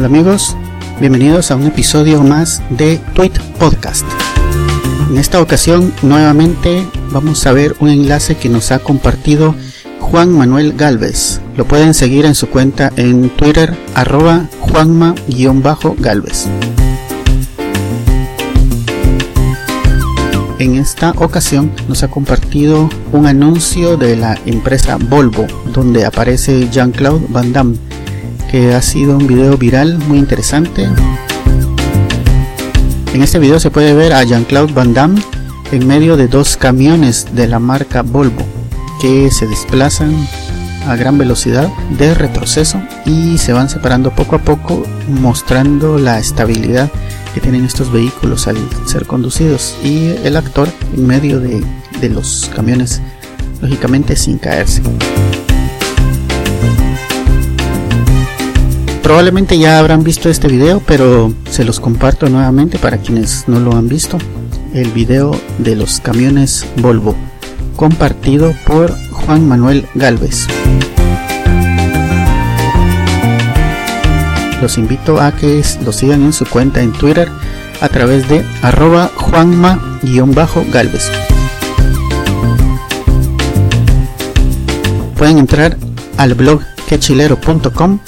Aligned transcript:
Hola 0.00 0.08
amigos, 0.08 0.56
bienvenidos 0.98 1.50
a 1.50 1.56
un 1.56 1.66
episodio 1.66 2.22
más 2.22 2.62
de 2.70 2.98
Tweet 3.12 3.34
Podcast. 3.58 4.06
En 5.10 5.18
esta 5.18 5.42
ocasión 5.42 5.92
nuevamente 6.00 6.86
vamos 7.10 7.46
a 7.46 7.52
ver 7.52 7.76
un 7.80 7.90
enlace 7.90 8.34
que 8.34 8.48
nos 8.48 8.72
ha 8.72 8.78
compartido 8.78 9.54
Juan 10.00 10.32
Manuel 10.32 10.72
Galvez. 10.72 11.42
Lo 11.54 11.66
pueden 11.66 11.92
seguir 11.92 12.24
en 12.24 12.34
su 12.34 12.48
cuenta 12.48 12.90
en 12.96 13.28
Twitter 13.28 13.76
arroba 13.94 14.48
juanma-galvez. 14.60 16.46
En 20.58 20.76
esta 20.76 21.10
ocasión 21.18 21.70
nos 21.88 22.02
ha 22.02 22.08
compartido 22.08 22.88
un 23.12 23.26
anuncio 23.26 23.98
de 23.98 24.16
la 24.16 24.38
empresa 24.46 24.96
Volvo 24.96 25.46
donde 25.74 26.06
aparece 26.06 26.70
Jean-Claude 26.70 27.26
Van 27.28 27.52
Damme 27.52 27.89
que 28.50 28.74
ha 28.74 28.82
sido 28.82 29.16
un 29.16 29.26
video 29.28 29.56
viral 29.56 29.98
muy 30.08 30.18
interesante. 30.18 30.88
En 33.14 33.22
este 33.22 33.38
video 33.38 33.60
se 33.60 33.70
puede 33.70 33.94
ver 33.94 34.12
a 34.12 34.24
Jean-Claude 34.24 34.72
Van 34.72 34.92
Damme 34.92 35.22
en 35.70 35.86
medio 35.86 36.16
de 36.16 36.26
dos 36.26 36.56
camiones 36.56 37.28
de 37.32 37.46
la 37.46 37.60
marca 37.60 38.02
Volvo 38.02 38.44
que 39.00 39.30
se 39.30 39.46
desplazan 39.46 40.12
a 40.86 40.96
gran 40.96 41.16
velocidad 41.16 41.68
de 41.96 42.12
retroceso 42.14 42.82
y 43.06 43.38
se 43.38 43.52
van 43.52 43.68
separando 43.68 44.10
poco 44.10 44.36
a 44.36 44.42
poco 44.42 44.82
mostrando 45.08 45.98
la 45.98 46.18
estabilidad 46.18 46.90
que 47.34 47.40
tienen 47.40 47.64
estos 47.64 47.92
vehículos 47.92 48.48
al 48.48 48.56
ser 48.86 49.06
conducidos 49.06 49.76
y 49.84 50.08
el 50.24 50.36
actor 50.36 50.68
en 50.96 51.06
medio 51.06 51.38
de, 51.38 51.62
de 52.00 52.08
los 52.08 52.50
camiones 52.54 53.00
lógicamente 53.60 54.16
sin 54.16 54.38
caerse. 54.38 54.82
Probablemente 59.10 59.58
ya 59.58 59.80
habrán 59.80 60.04
visto 60.04 60.30
este 60.30 60.46
video, 60.46 60.80
pero 60.86 61.34
se 61.50 61.64
los 61.64 61.80
comparto 61.80 62.28
nuevamente 62.28 62.78
para 62.78 62.98
quienes 62.98 63.48
no 63.48 63.58
lo 63.58 63.74
han 63.74 63.88
visto. 63.88 64.18
El 64.72 64.92
video 64.92 65.32
de 65.58 65.74
los 65.74 65.98
camiones 65.98 66.64
Volvo, 66.76 67.16
compartido 67.74 68.54
por 68.64 68.94
Juan 69.10 69.48
Manuel 69.48 69.84
Galvez. 69.96 70.46
Los 74.62 74.78
invito 74.78 75.20
a 75.20 75.32
que 75.32 75.60
lo 75.84 75.90
sigan 75.90 76.22
en 76.22 76.32
su 76.32 76.46
cuenta 76.46 76.80
en 76.80 76.92
Twitter 76.92 77.28
a 77.80 77.88
través 77.88 78.28
de 78.28 78.44
arroba 78.62 79.10
juanma-galvez. 79.16 81.10
Pueden 85.16 85.38
entrar 85.38 85.76
al 86.16 86.34
blog 86.34 86.60
quechilero.com 86.88 87.98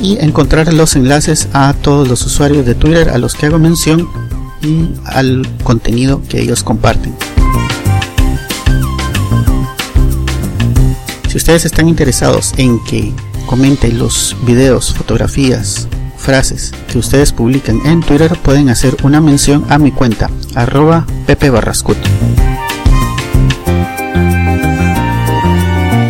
y 0.00 0.18
encontrar 0.18 0.72
los 0.72 0.96
enlaces 0.96 1.48
a 1.52 1.74
todos 1.74 2.08
los 2.08 2.24
usuarios 2.24 2.64
de 2.66 2.74
Twitter 2.74 3.10
a 3.10 3.18
los 3.18 3.34
que 3.34 3.46
hago 3.46 3.58
mención 3.58 4.08
y 4.62 4.90
al 5.04 5.46
contenido 5.62 6.22
que 6.28 6.40
ellos 6.40 6.62
comparten. 6.62 7.14
Si 11.28 11.36
ustedes 11.36 11.64
están 11.64 11.88
interesados 11.88 12.54
en 12.56 12.82
que 12.84 13.12
comente 13.46 13.92
los 13.92 14.36
videos, 14.46 14.94
fotografías, 14.94 15.86
frases 16.16 16.72
que 16.90 16.98
ustedes 16.98 17.32
publican 17.32 17.80
en 17.86 18.00
Twitter, 18.00 18.36
pueden 18.42 18.68
hacer 18.68 18.96
una 19.02 19.20
mención 19.20 19.64
a 19.68 19.78
mi 19.78 19.92
cuenta, 19.92 20.30
arroba 20.54 21.06
Pepe 21.26 21.50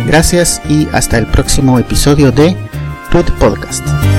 Gracias 0.07 0.61
y 0.67 0.87
hasta 0.91 1.17
el 1.17 1.27
próximo 1.27 1.79
episodio 1.79 2.31
de 2.31 2.57
Tweet 3.11 3.29
Podcast. 3.39 4.10